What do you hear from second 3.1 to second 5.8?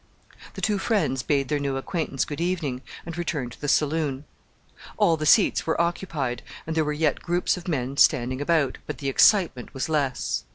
returned to the saloon. All the seats were